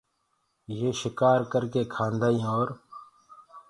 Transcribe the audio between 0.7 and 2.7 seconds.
يي شڪآر ڪرڪي کآدآئينٚ اور